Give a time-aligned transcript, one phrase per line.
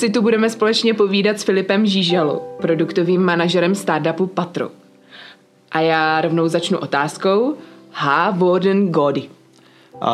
[0.00, 4.68] si tu budeme společně povídat s Filipem Žížalou, produktovým manažerem startupu Patro.
[5.72, 7.54] A já rovnou začnu otázkou.
[7.92, 9.28] Ha, worden Godi.
[10.02, 10.08] Uh,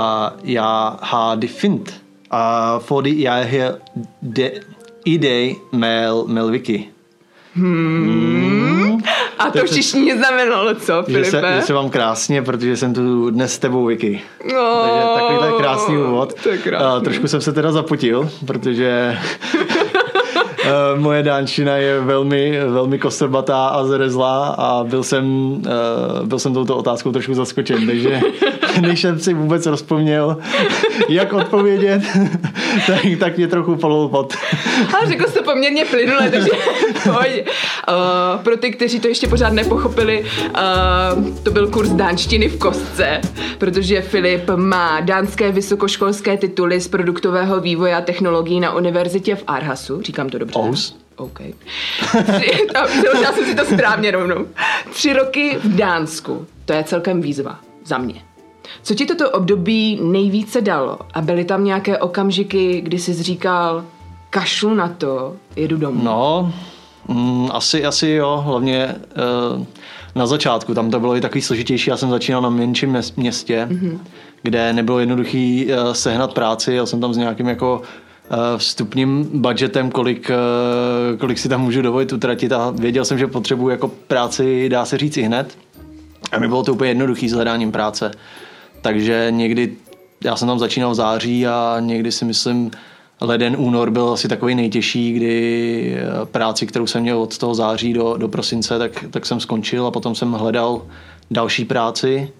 [0.45, 2.01] jag har det fint.
[2.33, 3.79] Uh, fordi jeg har
[4.23, 4.61] det
[5.05, 6.89] idé med, med Wiki.
[7.55, 9.01] Hmm.
[9.39, 11.57] A to všichni znamenalo co, Že se, Filipe?
[11.57, 14.21] že se vám krásně, protože jsem tu dnes s tebou, Wiki.
[14.55, 16.35] No, Takže takovýhle krásný úvod.
[16.43, 16.87] To je krásný.
[16.87, 19.19] A trošku jsem se teda zapotil, protože
[20.97, 26.77] moje dánčina je velmi, velmi kostrbatá a zrezlá a byl jsem, eh, byl jsem touto
[26.77, 28.21] otázkou trošku zaskočen, takže
[28.81, 30.37] než jsem si vůbec rozpomněl,
[31.09, 32.03] jak odpovědět,
[32.87, 34.35] tak, tak mě trochu polul pot.
[34.99, 36.51] Ale řekl jsi to poměrně plynule, takže
[37.15, 37.47] pojď.
[37.89, 43.21] Uh, pro ty, kteří to ještě pořád nepochopili, uh, to byl kurz dánštiny v kostce,
[43.59, 50.03] protože Filip má dánské vysokoškolské tituly z produktového vývoje a technologií na univerzitě v Aarhusu.
[50.03, 50.59] Říkám to dobře.
[50.59, 50.97] Aarhus.
[51.17, 51.39] OK.
[52.11, 54.47] Tři, to, přeložila jsem si to správně rovnou.
[54.91, 56.47] Tři roky v Dánsku.
[56.65, 57.61] To je celkem výzva.
[57.85, 58.23] Za mě.
[58.83, 60.99] Co ti toto období nejvíce dalo?
[61.15, 63.85] A byly tam nějaké okamžiky, kdy jsi říkal,
[64.31, 66.05] kašlu na to, jedu domů.
[66.05, 66.53] No,
[67.09, 68.95] mm, asi, asi jo, hlavně
[69.57, 69.65] uh,
[70.15, 73.69] na začátku, tam to bylo i takový složitější, já jsem začínal na menším měs- městě,
[73.71, 73.99] mm-hmm.
[74.43, 77.83] kde nebylo jednoduchý uh, sehnat práci, já jsem tam s nějakým jako
[78.31, 80.31] uh, vstupním budgetem, kolik,
[81.19, 84.99] kolik si tam můžu dovolit utratit a věděl jsem, že potřebuji jako práci, dá se
[84.99, 85.59] říct i hned.
[86.33, 88.11] A mi bylo to úplně jednoduchý s hledáním práce.
[88.83, 89.73] Takže někdy,
[90.25, 92.71] já jsem tam začínal v září a někdy si myslím,
[93.21, 97.93] leden, únor byl asi takový nejtěžší, kdy eh, práci, kterou jsem měl od toho září
[97.93, 100.83] do, do prosince, tak, tak jsem skončil a potom jsem hledal
[101.31, 102.33] další práci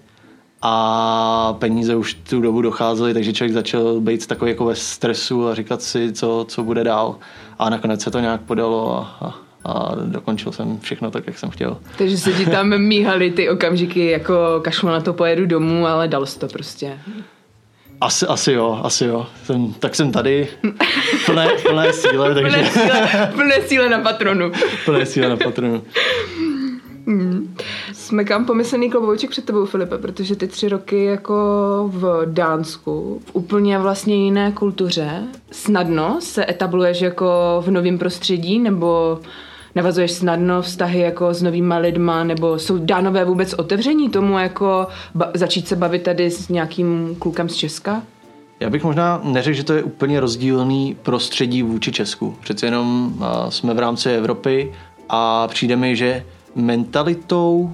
[0.61, 5.55] a peníze už tu dobu docházely, takže člověk začal být takový jako ve stresu a
[5.55, 7.15] říkat si, co, co bude dál.
[7.59, 9.35] A nakonec se to nějak podalo a, a,
[9.71, 11.77] a dokončil jsem všechno tak, jak jsem chtěl.
[11.97, 16.25] Takže se ti tam míhaly ty okamžiky, jako kašlu na to, pojedu domů, ale dal
[16.25, 16.99] jsi to prostě.
[18.01, 19.25] Asi, asi jo, asi jo.
[19.43, 20.47] Jsem, tak jsem tady,
[21.25, 24.51] plné, plné síle, takže Plné síle, plné síle na patronu.
[24.85, 25.83] plné síle na patronu.
[27.93, 31.35] Smekám pomyslný klobouček před tebou, Filipe, protože ty tři roky jako
[31.93, 37.27] v Dánsku, v úplně vlastně jiné kultuře, snadno se etabluješ jako
[37.65, 39.19] v novém prostředí, nebo
[39.77, 45.31] navazuješ snadno vztahy jako s novýma lidma, nebo jsou dánové vůbec otevření tomu jako ba-
[45.33, 48.03] začít se bavit tady s nějakým klukem z Česka?
[48.59, 52.35] Já bych možná neřekl, že to je úplně rozdílný prostředí vůči Česku.
[52.41, 53.13] Přece jenom
[53.49, 54.73] jsme v rámci Evropy
[55.09, 57.73] a přijde mi, že mentalitou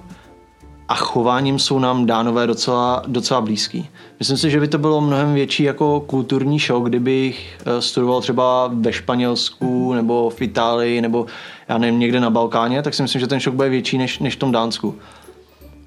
[0.87, 3.89] a chováním jsou nám dánové docela, docela blízký.
[4.19, 8.71] Myslím si, že by to bylo mnohem větší jako kulturní šok, kdybych eh, studoval třeba
[8.73, 11.25] ve Španělsku nebo v Itálii nebo
[11.69, 14.35] já nevím, někde na Balkáně, tak si myslím, že ten šok bude větší než, než
[14.35, 14.95] v tom Dánsku.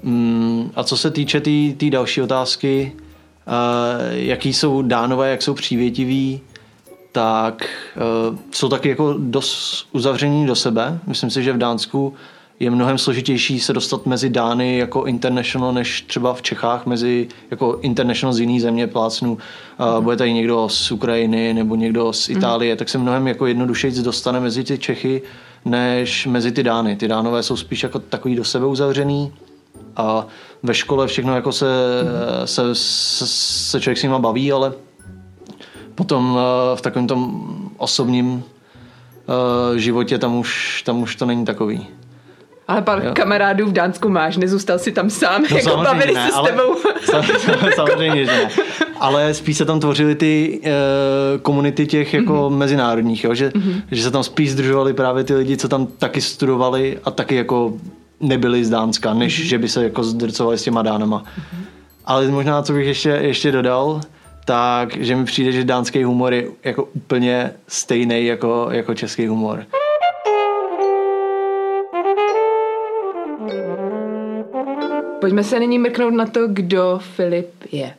[0.03, 3.53] Mm, a co se týče té tý, tý další otázky, uh,
[4.11, 6.41] jaký jsou dánové, jak jsou přívětiví,
[7.13, 7.69] tak
[8.31, 10.99] uh, jsou taky jako dost uzavření do sebe.
[11.07, 12.15] Myslím si, že v Dánsku
[12.61, 17.79] je mnohem složitější se dostat mezi Dány jako international, než třeba v Čechách mezi jako
[17.83, 19.33] international z jiný země plácnu.
[19.33, 22.79] Uh, bude tady někdo z Ukrajiny nebo někdo z Itálie, mm.
[22.79, 25.23] tak se mnohem jako jednodušeji dostane mezi ty Čechy,
[25.65, 26.97] než mezi ty Dány.
[26.97, 29.33] Ty Dánové jsou spíš jako takový do sebe uzavřený
[29.97, 30.27] a
[30.63, 31.67] ve škole všechno jako se,
[32.03, 32.47] mm.
[32.47, 34.73] se, se, se člověk s nima baví, ale
[35.95, 38.45] potom eh, v takovém tom osobním
[39.75, 41.87] eh, životě tam už, tam už to není takový.
[42.69, 43.11] Ale pár Jo.
[43.15, 46.75] kamarádů v Dánsku máš, nezůstal si tam sám, No, jako bavili ne, se s tebou.
[47.07, 48.51] Sa- Samozřejmě, že ne.
[49.01, 52.43] Ale spíš se tam tvořily ty uh, komunity těch jako Mhm.
[52.43, 52.57] mm-hmm.
[52.57, 53.35] mezinárodních, jo?
[53.35, 53.83] Že, mm-hmm.
[53.91, 57.73] že se tam spíš združovali právě ty lidi, co tam taky studovali a taky jako
[58.21, 59.47] nebyli z Dánska, než mm-hmm.
[59.49, 61.19] že by se jako zdrcovali s těma Dánama.
[61.23, 61.65] Mm-hmm.
[62.05, 64.01] Ale možná, co bych ještě, ještě dodal,
[64.45, 69.65] tak, že mi přijde, že dánský humor je jako úplně stejný jako, jako český humor.
[75.21, 77.95] Pojďme se nyní mrknout na to, kdo Filip je.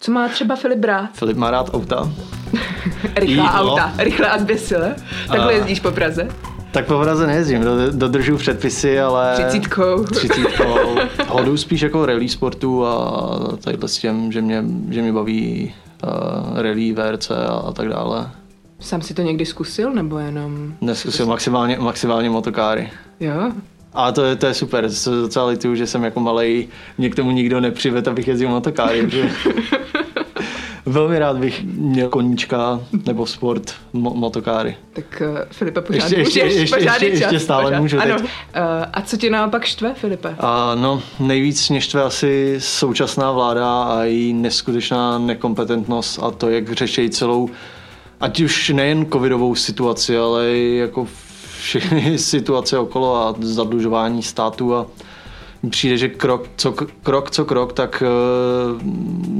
[0.00, 1.10] Co má třeba Filip brát?
[1.12, 2.12] Filip má rád auta.
[3.16, 3.72] Rychlá Jídlo.
[3.72, 4.96] auta, rychle a zběsile.
[5.28, 6.28] Takhle A- jezdíš po Praze?
[6.70, 9.34] Tak po Praze nejezdím, do- dodržuju předpisy, ale...
[9.34, 10.04] Třicítkou.
[10.14, 10.74] Třicítkou.
[11.28, 13.28] Hodu spíš jako rally sportu a
[13.64, 15.74] tadyhle s tím, že mě, že mě baví
[16.04, 18.30] uh, rally, VRC a, a tak dále.
[18.80, 20.74] Sám si to někdy zkusil, nebo jenom...
[20.80, 22.90] Neskusil maximálně, maximálně motokáry.
[23.20, 23.52] Jo?
[23.94, 26.68] A to je, to je super, se docela lituju, že jsem jako malej,
[26.98, 29.28] mě k tomu nikdo nepřived, abych jezdil motokáry, protože
[30.86, 34.76] velmi rád bych měl koníčka nebo sport, mo- motokáry.
[34.92, 37.80] Tak uh, Filipe, pořád Ještě- ještě- můžeš, ještě- pořád ještě- je čas, ještě stále pořád.
[37.80, 38.10] můžu teď.
[38.10, 38.16] Ano.
[38.20, 38.26] Uh,
[38.92, 40.36] a co tě naopak štve, Filipe?
[40.38, 46.72] A no, nejvíc mě štve asi současná vláda a její neskutečná nekompetentnost a to, jak
[46.72, 47.50] řeší celou,
[48.20, 51.06] ať už nejen covidovou situaci, ale i jako
[51.64, 54.86] všechny situace okolo a zadlužování státu a
[55.70, 56.72] přijde, že krok co
[57.02, 58.82] krok, co krok tak uh,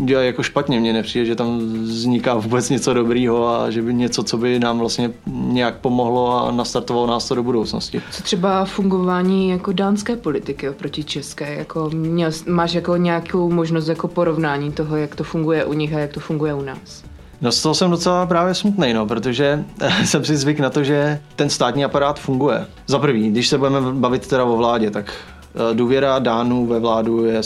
[0.04, 0.80] dělají jako špatně.
[0.80, 4.78] Mně nepřijde, že tam vzniká vůbec něco dobrýho a že by něco, co by nám
[4.78, 8.02] vlastně nějak pomohlo a nastartovalo nás to do budoucnosti.
[8.10, 11.54] Co třeba fungování jako dánské politiky oproti české?
[11.54, 15.98] Jako měl, máš jako nějakou možnost jako porovnání toho, jak to funguje u nich a
[15.98, 17.04] jak to funguje u nás?
[17.44, 19.64] No z toho jsem docela právě smutný, no, protože
[20.04, 22.66] jsem si zvyk na to, že ten státní aparát funguje.
[22.86, 25.14] Za prvý, když se budeme bavit teda o vládě, tak
[25.54, 27.40] eh, důvěra Dánů ve vládu je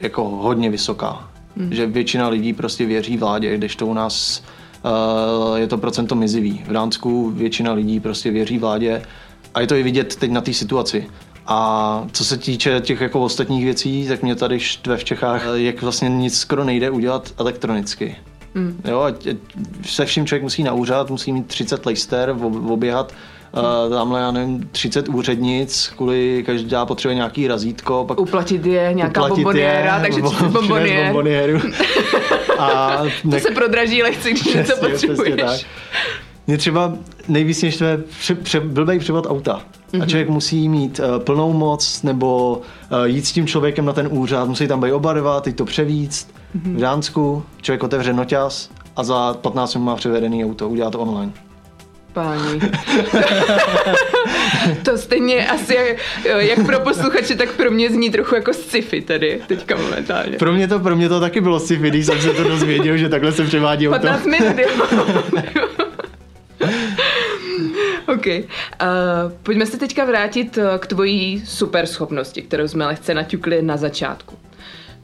[0.00, 1.28] jako hodně vysoká.
[1.56, 1.72] Hmm.
[1.74, 4.42] Že většina lidí prostě věří vládě, když to u nás
[5.50, 6.62] uh, je to procento mizivý.
[6.68, 9.02] V Dánsku většina lidí prostě věří vládě
[9.54, 11.06] a je to i vidět teď na té situaci.
[11.46, 15.60] A co se týče těch jako ostatních věcí, tak mě tady štve v Čechách, eh,
[15.60, 18.16] jak vlastně nic skoro nejde udělat elektronicky.
[18.54, 18.80] Mm.
[18.88, 19.06] Jo,
[19.86, 23.12] se vším člověk musí na úřad, musí mít 30 lejster, ob- oběhat
[23.88, 29.20] uh, tamhle, já nevím, 30 úřednic, kvůli každá potřebuje nějaký razítko, pak Uplatit je nějaká
[29.20, 31.04] uplatit bomboniéra, je, takže bo- 30 přinést bomboniér.
[31.06, 31.60] bomboniéru.
[32.58, 35.40] A To ne- se prodraží lehce, když něco Přesně, přesně potřebuješ.
[35.60, 35.60] tak.
[36.46, 36.92] Mě třeba
[37.28, 39.62] nejvíc mě štve pře, pře, blbej převod auta.
[40.00, 42.60] A člověk musí mít uh, plnou moc nebo
[42.92, 45.64] uh, jít s tím člověkem na ten úřad, musí tam být oba dva, teď to
[45.64, 46.28] převíct.
[46.54, 51.32] V Dánsku člověk otevře noťaz a za 15 minut má převedený auto, udělá to online.
[52.12, 52.60] Páni.
[54.84, 55.96] to stejně asi jak,
[56.38, 60.36] jak pro posluchače, tak pro mě zní trochu jako sci-fi tady, teďka momentálně.
[60.36, 63.08] Pro mě to, pro mě to taky bylo sci-fi, když jsem se to dozvěděl, že
[63.08, 63.98] takhle se převádí auto.
[63.98, 64.68] 15 minut, jo.
[68.14, 68.26] OK.
[68.26, 68.42] Uh,
[69.42, 74.38] pojďme se teďka vrátit uh, k tvojí super schopnosti, kterou jsme lehce naťukli na začátku.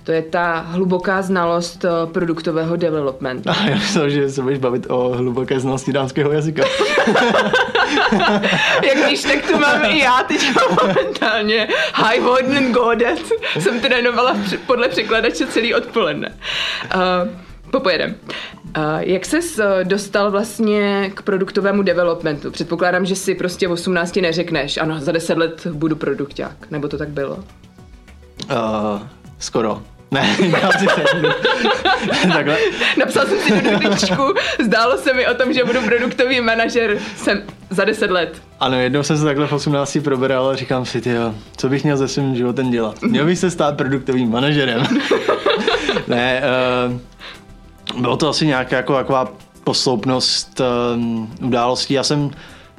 [0.05, 3.51] To je ta hluboká znalost uh, produktového developmentu.
[3.51, 6.65] A já myslel, že se budeš bavit o hluboké znalosti dánského jazyka.
[8.83, 10.51] Jak víš, tak to mám i já teď
[10.81, 11.69] momentálně.
[11.95, 13.23] High Warden Godet
[13.59, 14.37] jsem trénovala
[14.67, 16.33] podle překladače celý odpoledne.
[16.95, 17.01] Uh,
[17.79, 18.15] popojedem.
[18.77, 22.51] Uh, jak ses uh, dostal vlastně k produktovému developmentu?
[22.51, 26.99] Předpokládám, že si prostě v 18 neřekneš, ano, za 10 let budu produkták, nebo to
[26.99, 27.37] tak bylo?
[28.51, 29.01] Uh,
[29.39, 29.83] skoro.
[30.11, 31.29] Ne, já si srandu.
[32.33, 32.59] Takhle.
[32.99, 34.35] Napsal jsem si do
[34.65, 38.43] zdálo se mi o tom, že budu produktový manažer jsem za 10 let.
[38.61, 41.97] Ano, jednou jsem se takhle v 18 proberal a říkám si, tyjo, co bych měl
[41.97, 43.03] se svým životem dělat?
[43.03, 44.87] Měl bych se stát produktovým manažerem.
[46.09, 46.43] ne,
[46.89, 47.01] uh,
[48.01, 49.33] bylo to asi nějaká jako taková
[49.65, 51.95] posloupnost um, událostí.
[51.95, 52.31] Já jsem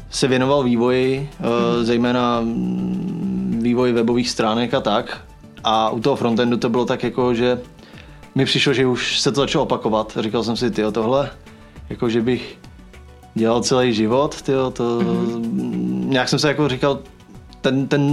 [0.09, 1.45] se věnoval vývoji, uh,
[1.83, 5.21] zejména mm, vývoji webových stránek a tak.
[5.63, 7.59] A u toho frontendu to bylo tak jako, že
[8.35, 10.17] mi přišlo, že už se to začalo opakovat.
[10.19, 11.29] Říkal jsem si, tyjo, tohle,
[11.89, 12.57] jako že bych
[13.35, 16.09] dělal celý život, tyjo, to mm-hmm.
[16.09, 16.99] nějak jsem se jako říkal,
[17.71, 18.03] ten, ten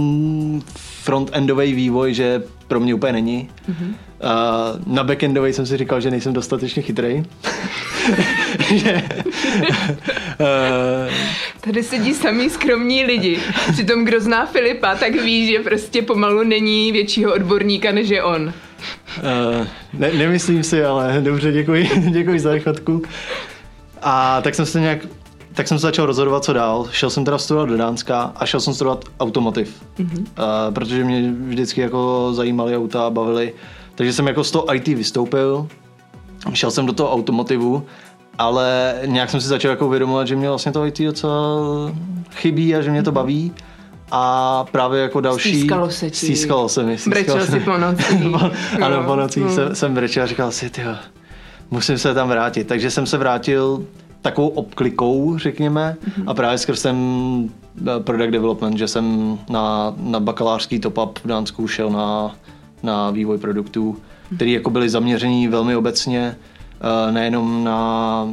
[1.03, 3.49] front-endový vývoj, že pro mě úplně není.
[3.69, 3.87] Mm-hmm.
[3.87, 7.23] Uh, na backendový jsem si říkal, že nejsem dostatečně chytrý.
[8.75, 9.03] že,
[10.39, 11.13] uh,
[11.61, 13.39] Tady sedí samý skromní lidi.
[13.71, 18.41] Přitom kdo zná Filipa, tak ví, že prostě pomalu není většího odborníka, než je on.
[18.43, 23.01] Uh, ne, nemyslím si, ale dobře, děkuji, děkuji za rychlotku.
[24.01, 24.99] A tak jsem se nějak,
[25.55, 26.87] tak jsem se začal rozhodovat, co dál.
[26.91, 29.83] Šel jsem teda studovat do Dánska a šel jsem studovat automotiv.
[29.99, 30.19] Mm-hmm.
[30.19, 33.53] Uh, protože mě vždycky jako zajímaly auta a bavily.
[33.95, 35.67] Takže jsem jako z toho IT vystoupil,
[36.53, 37.83] šel jsem do toho automotivu,
[38.37, 41.35] ale nějak jsem si začal jako uvědomovat, že mě vlastně to IT docela
[42.31, 43.51] chybí a že mě to baví.
[44.11, 45.49] A právě jako další...
[45.49, 46.15] Stýskalo se ti.
[46.17, 46.97] Stýskalo se mi.
[46.97, 48.21] stýskalo Brečel si po nocích.
[48.83, 49.03] ano, No.
[49.03, 49.55] po nocích Mm.
[49.55, 50.95] jsem, jsem brečel a říkal si, tyjo,
[51.71, 52.67] musím se tam vrátit.
[52.67, 53.83] Takže jsem se vrátil
[54.25, 56.29] takovou obklikou, řekněme, Mhm.
[56.29, 56.97] a právě skrz ten
[57.81, 62.35] eh, product development, že jsem na, na bakalářský top-up v Dánsku šel na,
[62.83, 63.97] na vývoj produktů,
[64.35, 68.27] který jako byly zaměřený velmi obecně, eh, nejenom na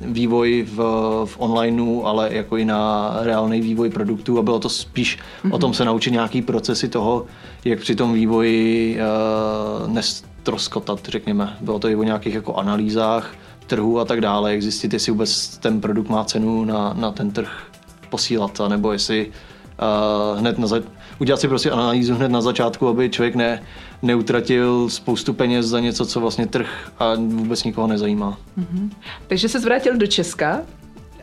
[0.00, 0.76] vývoj v,
[1.24, 5.18] v onlineu, ale jako i na reálný vývoj produktů a bylo to spíš
[5.50, 7.26] o tom se naučit nějaký procesy toho,
[7.64, 11.56] jak při tom vývoji uh, nestroskotat, řekněme.
[11.60, 13.34] Bylo to i o nějakých jako analýzách
[13.66, 17.30] trhu a tak dále, jak zjistit, jestli vůbec ten produkt má cenu na, na ten
[17.30, 17.66] trh
[18.10, 20.80] posílat, nebo jestli uh, hned na za,
[21.18, 23.62] udělat si prostě analýzu hned na začátku, aby člověk ne,
[24.02, 28.38] neutratil spoustu peněz za něco, co vlastně trh a vůbec nikoho nezajímá.
[28.58, 28.90] Mm-hmm.
[29.26, 30.60] Takže se zvrátil do Česka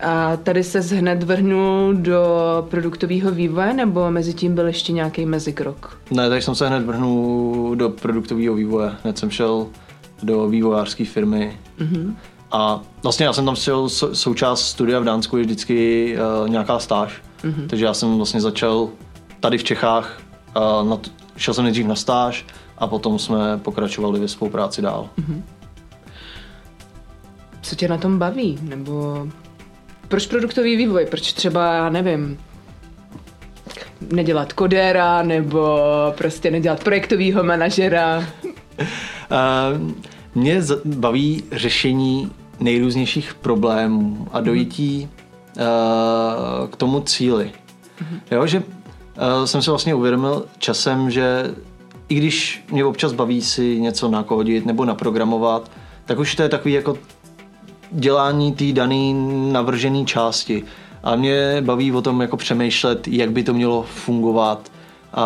[0.02, 2.26] a tady se hned vrhnul do
[2.70, 5.98] produktového vývoje, nebo mezi tím byl ještě nějaký mezikrok?
[6.12, 8.92] Ne, tady jsem se hned vrhnul do produktového vývoje.
[9.04, 9.68] Hned jsem šel
[10.24, 11.58] do vývojářské firmy.
[11.80, 12.14] Mm-hmm.
[12.52, 17.22] A vlastně já jsem tam šel součást studia v Dánsku je vždycky uh, nějaká stáž.
[17.44, 17.68] Mm-hmm.
[17.68, 18.90] Takže já jsem vlastně začal
[19.40, 20.22] tady v Čechách,
[20.58, 21.00] uh, na
[21.38, 22.46] šel jsem nejdřív na stáž
[22.78, 25.10] a potom jsme pokračovali ve spolupráci dál.
[25.20, 25.42] Mm-hmm.
[27.62, 28.60] Co tě na tom baví?
[28.62, 29.28] Nebo
[30.08, 31.06] proč produktový vývoj?
[31.06, 32.38] Proč třeba, já nevím,
[34.12, 35.80] nedělat kodéra nebo
[36.18, 38.18] prostě nedělat projektového manažera?
[38.18, 38.86] uh,
[40.36, 42.32] mě baví řešení
[42.62, 45.10] nejrůznějších problémů a dojítí
[45.58, 47.52] uh, k tomu cíli.
[47.52, 48.20] Mm-hmm.
[48.32, 51.56] Jo, že uh, jsem se vlastně uvědomil časem, že
[52.10, 55.72] i když mě občas baví si něco nakodit nebo naprogramovat,
[56.06, 56.98] tak už to je takový jako
[57.92, 59.14] dělání té dané
[59.52, 60.64] navržené části.
[61.04, 64.72] A mě baví o tom jako přemýšlet, jak by to mělo fungovat
[65.14, 65.26] a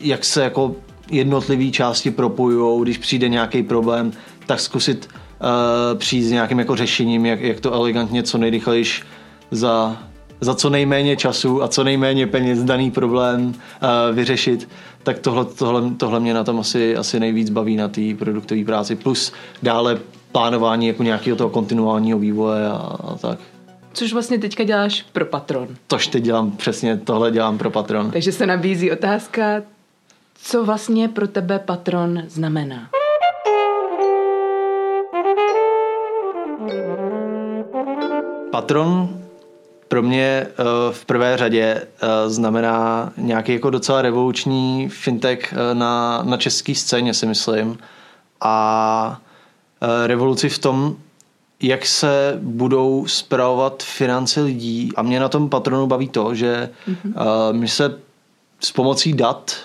[0.00, 0.74] jak se jako
[1.10, 4.12] jednotlivé části propojují, když přijde nějaký problém,
[4.46, 5.21] tak zkusit uh,
[5.94, 9.02] přijít s nějakým jako řešením, jak, jak to elegantně co nejrychlejš
[9.50, 9.96] za,
[10.40, 14.68] za co nejméně času a co nejméně peněz daný problém uh, vyřešit,
[15.02, 18.96] tak tohle, tohle, tohle mě na tom asi, asi nejvíc baví na té produktové práci.
[18.96, 19.32] Plus
[19.62, 19.98] dále
[20.32, 23.38] plánování jako nějakého toho kontinuálního vývoje a, a tak.
[23.92, 25.68] Což vlastně teďka děláš pro Patron.
[25.86, 28.10] Tož teď dělám, přesně tohle dělám pro Patron.
[28.10, 29.62] Takže se nabízí otázka,
[30.34, 32.88] co vlastně pro tebe Patron znamená?
[38.52, 39.08] Patron
[39.88, 40.54] pro mě eh,
[40.92, 47.14] v prvé řadě eh, znamená nějaký jako docela revoluční fintech eh, na, na české scéně,
[47.14, 47.78] si myslím.
[48.40, 49.20] A
[50.06, 50.96] revoluci v tom,
[51.60, 54.90] jak se budou zpravovat finance lidí.
[54.96, 57.52] A mě na tom patronu baví to, že mm-hmm.
[57.52, 57.98] my se
[58.60, 59.56] s pomocí dat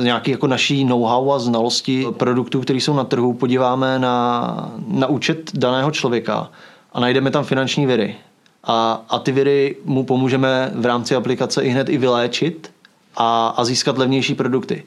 [0.00, 5.50] nějaký jako naší know-how a znalosti produktů, které jsou na trhu, podíváme na, na účet
[5.54, 6.50] daného člověka
[6.94, 8.16] a najdeme tam finanční viry.
[8.64, 12.70] A, a ty viry mu pomůžeme v rámci aplikace i hned i vyléčit
[13.16, 14.84] a, a získat levnější produkty.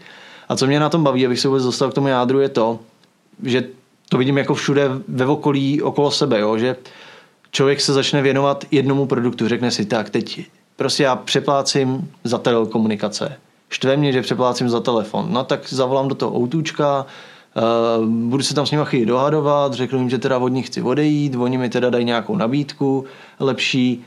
[0.49, 2.79] A co mě na tom baví, abych se vůbec dostal k tomu jádru, je to,
[3.43, 3.63] že
[4.09, 6.57] to vidím jako všude ve okolí okolo sebe, jo?
[6.57, 6.75] že
[7.51, 10.45] člověk se začne věnovat jednomu produktu, řekne si tak, teď
[10.75, 13.37] prostě já přeplácím za telekomunikace.
[13.69, 15.27] Štve mě, že přeplácím za telefon.
[15.29, 17.05] No tak zavolám do toho outučka,
[17.56, 20.82] Uh, budu se tam s nimi chvíli dohadovat, řeknu jim, že teda od nich chci
[20.82, 23.06] odejít, oni mi teda dají nějakou nabídku
[23.39, 24.06] lepší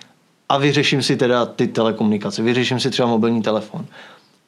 [0.48, 3.86] a vyřeším si teda ty telekomunikace, vyřeším si třeba mobilní telefon.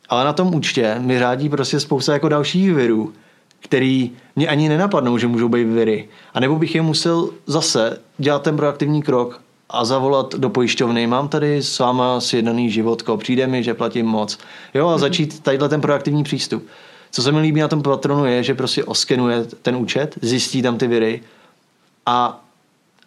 [0.08, 3.12] Ale na tom účtě mi řádí prostě spousta jako dalších virů,
[3.60, 6.08] který mě ani nenapadnou, že můžou být viry.
[6.34, 11.28] A nebo bych je musel zase dělat ten proaktivní krok a zavolat do pojišťovny, mám
[11.28, 14.38] tady s váma sjednaný životko, přijde mi, že platím moc.
[14.74, 16.66] Jo, a začít tadyhle ten proaktivní přístup.
[17.12, 20.78] Co se mi líbí na tom patronu je, že prostě oskenuje ten účet, zjistí tam
[20.78, 21.20] ty viry
[22.06, 22.44] a,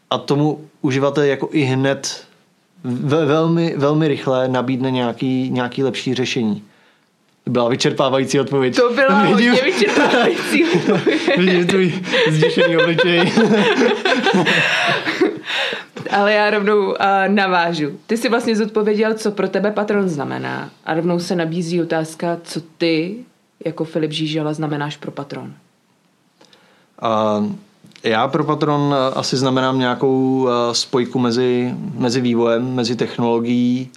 [0.09, 2.25] a tomu uživatel jako i hned
[2.83, 6.63] ve, velmi, velmi rychle nabídne nějaký, nějaký lepší řešení.
[7.45, 8.75] Byla vyčerpávající odpověď.
[8.75, 11.38] To byla Vidím, hodně vyčerpávající odpověď.
[11.38, 11.93] Vidím tvůj
[12.31, 13.33] zděšený obličej.
[16.12, 16.95] Ale já rovnou uh,
[17.27, 18.00] navážu.
[18.07, 20.69] Ty si vlastně zodpověděl, co pro tebe patron znamená.
[20.85, 23.15] A rovnou se nabízí otázka, co ty
[23.65, 25.53] jako Filip Žížela znamenáš pro patron.
[27.03, 27.51] Uh,
[28.03, 33.89] já pro patron asi znamenám nějakou uh, spojku mezi, mezi vývojem, mezi technologií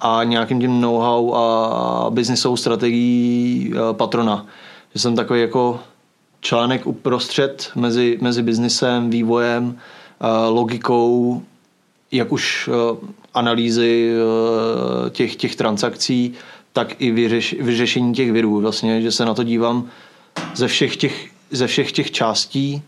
[0.00, 4.46] a nějakým tím know-how a biznisovou strategií uh, patrona.
[4.94, 5.80] Že jsem takový jako
[6.40, 11.42] článek uprostřed mezi, mezi biznisem, vývojem, uh, logikou,
[12.12, 12.70] jak už
[13.34, 14.12] analýzy
[15.10, 16.34] těch, těch transakcí,
[16.76, 18.60] tak i vyřeš, vyřešení těch virů.
[18.60, 19.88] Vlastně, že se na to dívám
[20.54, 22.82] ze všech těch, ze všech těch částí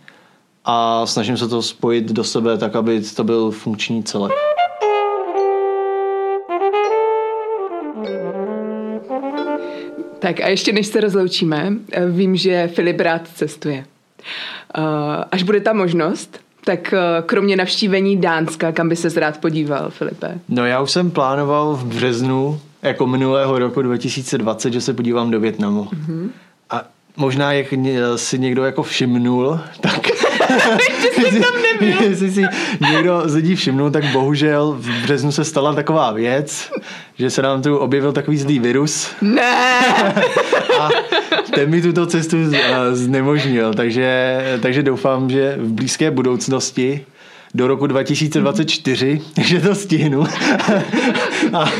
[0.64, 4.32] a snažím se to spojit do sebe tak, aby to byl funkční celek.
[10.18, 11.72] Tak a ještě než se rozloučíme,
[12.10, 13.84] vím, že Filip rád cestuje.
[14.78, 19.90] Eh, až bude ta možnost, tak eh, kromě navštívení Dánska, kam by se rád podíval,
[19.90, 20.38] Filipe?
[20.48, 25.40] No já už jsem plánoval v březnu, jako minulého roku 2020, že se podívám do
[25.40, 25.84] Větnamu.
[25.84, 26.30] Mm-hmm.
[26.70, 26.84] A
[27.16, 27.66] možná, jak
[28.16, 30.08] si někdo jako všimnul, tak.
[32.00, 32.42] Jestli si
[32.92, 36.70] někdo z lidí všimnul, tak bohužel v březnu se stala taková věc,
[37.18, 39.10] že se nám tu objevil takový zlý virus.
[39.20, 39.84] Ne!
[40.80, 40.88] A
[41.54, 42.36] ten mi tuto cestu
[42.92, 47.06] znemožnil, takže, takže doufám, že v blízké budoucnosti
[47.54, 50.24] do roku 2024, že to stihnu.
[51.52, 51.70] A...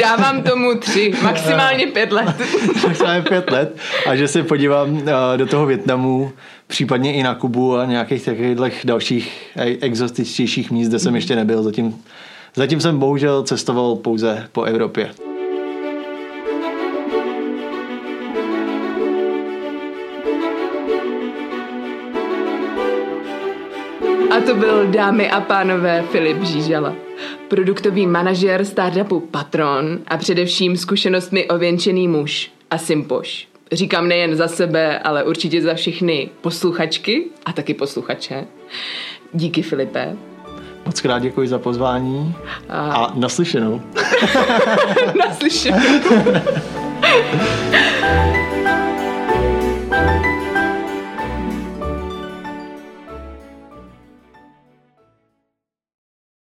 [0.00, 2.36] Dávám tomu tři, maximálně pět let.
[2.86, 5.02] maximálně pět let a že se podívám
[5.36, 6.32] do toho Větnamu,
[6.66, 11.62] případně i na Kubu a nějakých takových dalších e, exotičtějších míst, kde jsem ještě nebyl.
[11.62, 12.02] Zatím,
[12.54, 15.10] zatím jsem bohužel cestoval pouze po Evropě.
[24.48, 26.94] To byl, dámy a pánové, Filip Žížala.
[27.48, 33.48] Produktový manažer startupu Patron a především zkušenostmi ověnčený muž a Simpoš.
[33.72, 38.46] Říkám nejen za sebe, ale určitě za všechny posluchačky a taky posluchače.
[39.32, 40.16] Díky Filipe.
[40.86, 42.34] Moc krát děkuji za pozvání
[42.68, 43.82] a, a naslyšenou.
[45.18, 45.78] naslyšenou.